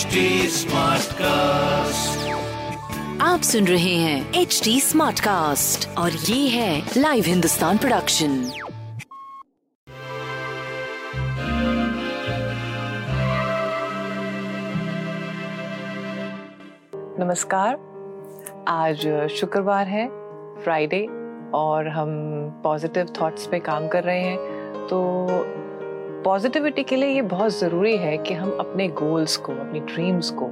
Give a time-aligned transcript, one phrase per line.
[1.12, 2.28] Smartcast
[3.22, 8.50] आप सुन रहे हैं एच डी स्मार्ट कास्ट और ये है लाइव हिंदुस्तान प्रोडक्शन
[17.20, 17.74] नमस्कार।
[18.68, 20.08] आज शुक्रवार है
[20.62, 21.06] फ्राइडे
[21.54, 22.10] और हम
[22.64, 24.38] पॉजिटिव थॉट्स पे काम कर रहे हैं।
[24.86, 25.00] तो
[26.24, 30.48] पॉजिटिविटी के लिए ये बहुत ज़रूरी है कि हम अपने गोल्स को अपनी ड्रीम्स को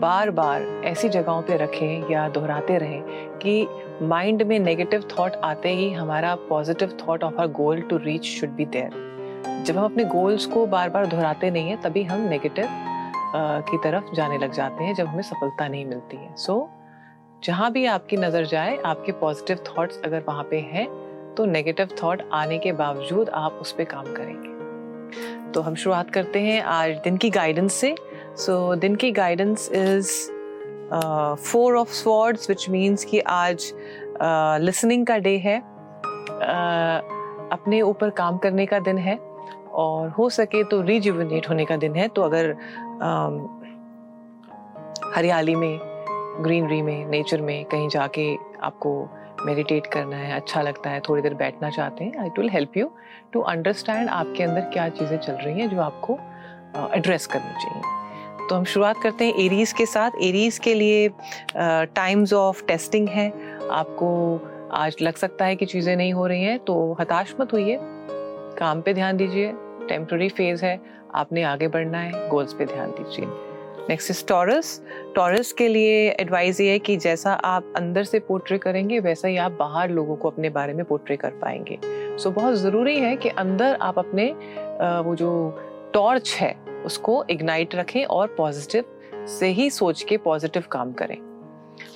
[0.00, 3.66] बार बार ऐसी जगहों पे रखें या दोहराते रहें कि
[4.02, 8.50] माइंड में नेगेटिव थॉट आते ही हमारा positive thought of our goal to reach should
[8.50, 12.68] be there जब हम अपने गोल्स को बार बार दोहराते नहीं हैं तभी हम नेगेटिव
[13.70, 17.70] की तरफ़ जाने लग जाते हैं जब हमें सफलता नहीं मिलती है। सो so, जहाँ
[17.72, 20.86] भी आपकी नज़र जाए आपके पॉजिटिव थॉट्स अगर वहाँ पे हैं
[21.34, 24.51] तो नेगेटिव थॉट आने के बावजूद आप उस पर काम करेंगे।
[25.54, 27.94] तो हम शुरुआत करते हैं आज दिन की गाइडेंस से।
[28.36, 30.12] सो so, दिन की guidance is
[31.42, 33.72] four of swords which means कि आज
[34.62, 37.12] लिसनिंग uh, का डे है। Uh,
[37.52, 39.16] अपने ऊपर काम करने का दिन है
[39.72, 43.62] और हो सके तो रिजुविनेट होने का दिन है। तो अगर uh,
[45.14, 45.78] हरियाली में
[46.40, 49.08] ग्रीनरी में नेचर में कहीं जाके आपको
[49.46, 52.90] मेडिटेट करना है अच्छा लगता है, थोड़ी देर बैठना चाहते हैं it will help you
[53.32, 56.18] to understand आपके अंदर क्या चीज़ें चल रही हैं जो आपको
[56.96, 58.00] एड्रेस करनी चाहिए।
[58.48, 61.08] तो हम शुरुआत करते हैं एरीज के साथ। एरीज के लिए
[61.56, 63.28] टाइम्स ऑफ़ टेस्टिंग है।
[63.72, 64.08] आपको
[64.74, 67.76] आज लग सकता है कि चीज़ें नहीं हो रही हैं तो हताश मत हुई
[68.58, 69.52] काम पे ध्यान दीजिए।
[69.88, 70.80] टेम्प्रेरी फ़ेज़ है।
[71.14, 73.26] आपने आगे बढ़ना है। गोल्स पे ध्यान दीजिए।
[73.88, 74.80] नेक्स्ट इज़ टॉरस
[75.16, 79.36] टॉरस के लिए एडवाइस ये है कि जैसा आप अंदर से पोर्ट्रे करेंगे वैसा ही
[79.36, 83.16] आप बाहर लोगों को अपने बारे में पोर्ट्रे कर पाएँगे। सो so, बहुत ज़रूरी है
[83.16, 84.30] कि अंदर आप अपने
[85.02, 85.30] वो जो
[85.94, 86.54] टॉर्च है
[86.86, 88.84] उसको इग्नाइट रखें और पॉजिटिव
[89.28, 91.16] से ही सोच के पॉजिटिव काम करें।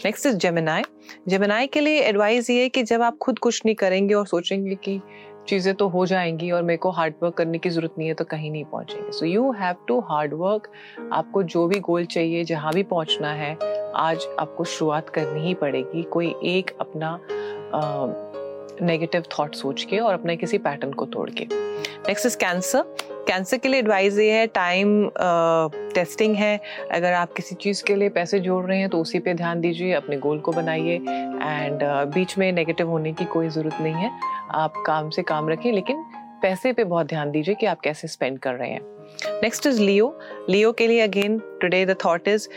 [0.05, 0.83] नेक्स्ट इज़ जेमिनाई
[1.29, 4.75] जेमिनाई के लिए एडवाइस ये है कि जब आप खुद कुछ नहीं करेंगे और सोचेंगे
[4.75, 5.01] कि
[5.49, 8.25] चीज़ें तो हो जाएँगी और मेरे को हार्ड वर्क करने की ज़रूरत नहीं है तो
[8.25, 10.69] कहीं नहीं पहुँचेंगे। So you have to hard work
[11.13, 13.57] आपको जो भी गोल चाहिए, जहाँ भी पहुँचना है,
[13.97, 17.19] आज आपको शुरुआत करनी ही पड़ेगी। कोई एक अपना
[18.83, 22.83] नेगेटिव थॉट सोच के और अपने किसी पैटर्न को तोड़ के। नेक्स्ट इज़ कैंसर
[23.29, 25.11] कैंसर के लिए एडवाइस ये है टाइम
[25.97, 26.61] टेस्टिंग है।
[26.93, 29.93] अगर आप किसी चीज़ के लिए पैसे जोड़ रहे हैं तो उसी पे ध्यान दीजिए,
[29.95, 31.83] अपने गोल को बनाइए। एंड
[32.15, 34.11] बीच में नेगेटिव होने की कोई ज़रूरत नहीं है।
[34.55, 36.05] आप काम से काम रखें, लेकिन
[36.43, 38.81] पैसे पे बहुत ध्यान दीजिए कि आप कैसे स्पेंड कर रहे हैं।
[39.43, 40.09] नेक्स्ट इज़ लियो
[40.51, 42.49] लियो के लिए again today the thought is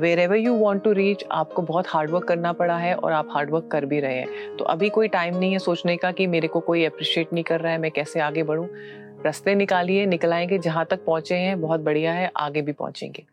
[0.18, 3.84] wherever you want to reach आपको बहुत हार्डवर्क करना पड़ा है और आप हार्डवर्क कर
[3.84, 6.84] भी रहे हैं। तो अभी कोई टाइम नहीं है सोचने का कि मेरे को कोई
[6.84, 8.68] अप्रिशिएट नहीं कर रहा है, मैं कैसे आगे बढ़ूँ।
[9.24, 13.24] रास्ते निकालिए निकल आएँगे जहाँ तक पहुँचे हैं, बहुत बढ़िया है, आगे भी पहुँचेंगे।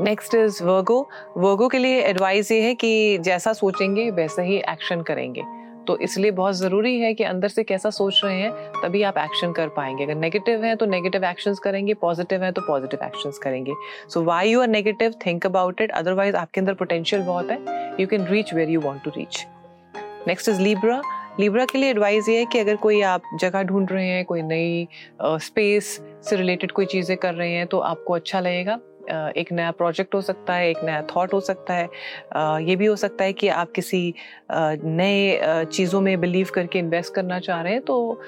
[0.00, 1.00] नेक्स्ट इज़ वर्गो
[1.36, 5.42] वर्गो के लिए एडवाइस ये है कि जैसा सोचेंगे, वैसा ही एक्शन करेंगे।
[5.86, 8.50] तो इसलिए बहुत ज़रूरी है कि अंदर से कैसा सोच रहे हैं,
[8.82, 12.62] तभी आप एक्शन कर पाएँगे। अगर नेगेटिव है तो नेगेटिव एक्शंस करेंगे पॉजिटिव है तो
[12.62, 13.72] पॉजिटिव एक्शंस करेंगे।
[14.08, 17.58] So why you are negative think about it otherwise आपके अंदर पोटेंशियल बहुत है।
[18.00, 19.46] You can reach where you want to reach
[20.28, 21.00] next is Libra
[21.40, 24.42] Libra के लिए एडवाइस ये है कि अगर कोई आप जगह ढूंढ रहे हैं, कोई
[24.42, 24.88] नई
[25.22, 28.78] स्पेस से रिलेटेड कोई चीज़ें कर रहे हैं तो आपको अच्छा लगेगा।
[29.36, 31.88] एक नया प्रोजेक्ट हो सकता है, एक नया थॉट हो सकता है।
[32.62, 34.14] ये भी हो सकता है कि आप किसी
[34.52, 38.20] नए चीज़ों में बिलीव करके इन्वेस्ट करना चाह रहे हैं तो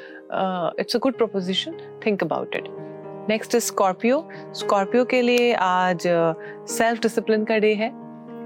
[0.81, 1.77] it's a good proposition
[2.07, 2.69] think about it
[3.29, 6.03] next is Scorpio Scorpio के लिए आज
[6.71, 7.91] सेल्फ डिसिप्लिन का डे है।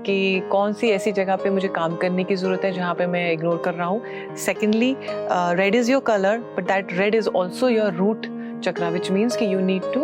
[0.07, 3.31] कि कौन सी ऐसी जगह पे मुझे काम करने की ज़रूरत है जहाँ पे मैं
[3.33, 4.95] इग्नोर कर रहा हूँ। Secondly
[5.31, 8.27] red is your colour but that red is also your root
[8.65, 10.01] chakra which means कि you need to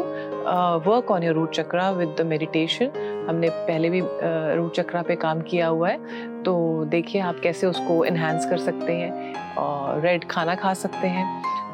[0.87, 5.17] work on your root chakra with the meditation हमने पहले भी रूट uh, चक्रा पे
[5.17, 10.25] काम किया हुआ है तो देखिए आप कैसे उसको इन्हांस कर सकते हैं और रेड
[10.31, 11.27] खाना खा सकते हैं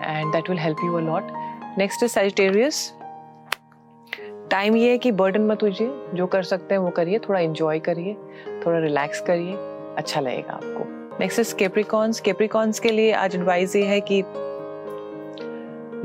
[0.02, 1.32] and that will help you a lot
[1.78, 2.92] next is Sagittarius
[4.56, 7.78] time ये है कि बर्डन मत लीजिए जो कर सकते हैं वो करिए, थोड़ा इंजॉय
[7.78, 8.14] करिए,
[8.64, 9.54] थोड़ा रिलैक्स करिए
[9.96, 10.84] अच्छा लगेगा आपको।
[11.20, 14.22] नेक्स्ट इज़ केप्रिकॉन्स केप्रिकॉन्स के लिए आज एडवाइस ये है कि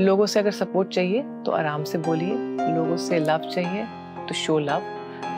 [0.04, 2.34] लोगों से अगर सपोर्ट चाहिए तो आराम से बोलिए।
[2.76, 3.86] लोगों से लव चाहिए
[4.28, 4.82] तो शो लव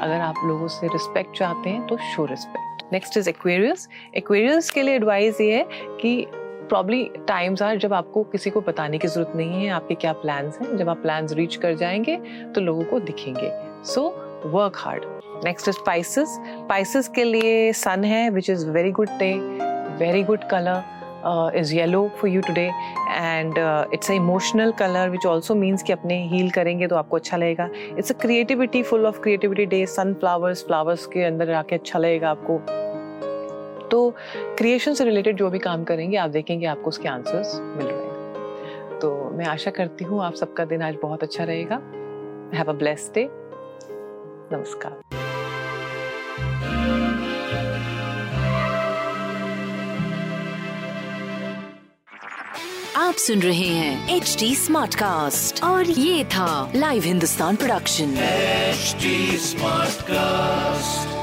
[0.02, 3.88] अगर आप लोगों से रिस्पेक्ट चाहते हैं तो show respect next is Aquarius
[4.18, 5.66] Aquarius के लिए एडवाइस ये है
[6.02, 6.26] कि
[6.74, 10.58] प्रॉब्ली टाइम्स आर जब आपको किसी को बताने की ज़रूरत नहीं है, आपके क्या प्लान्स
[10.60, 10.78] हैं?
[10.78, 12.16] जब आप प्लान्स रीच कर जाएँगे
[12.56, 13.52] तो लोगों को दिखेंगे।
[13.86, 14.02] So
[14.46, 15.04] work hard
[15.46, 19.32] next is Pisces Pisces के लिए सन है which is very good day
[20.00, 22.70] very good colour is yellow for you today
[23.12, 23.58] and
[23.94, 27.70] it's a emotional colour which also means कि अपने हील करेंगे तो आपको अच्छा लगेगा।
[27.98, 32.62] It's a creativity full of creativity day sunflowers flowers के अंदर आके अच्छा लगेगा आपको।
[33.94, 34.16] तो
[34.58, 39.00] क्रिएशन से रिलेटेड जो भी काम करेंगे आप देखेंगे आपको उसके आंसर्स मिल रहे हैं।
[39.00, 41.76] तो मैं आशा करती हूँ आप सबका दिन आज बहुत अच्छा रहेगा।
[42.58, 43.28] हैव अ ब्लेस डे
[44.54, 45.02] नमस्कार।
[52.98, 58.96] आप सुन रहे हैं एच डी स्मार्ट कास्ट और ये था live Hindustan production H
[59.42, 61.23] smart Smartcast.